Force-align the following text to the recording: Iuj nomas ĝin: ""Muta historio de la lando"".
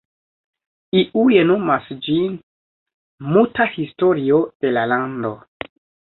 Iuj 1.01 1.37
nomas 1.49 1.89
ĝin: 2.07 2.39
""Muta 3.35 3.69
historio 3.75 4.41
de 4.67 4.75
la 4.75 4.89
lando"". 4.95 5.37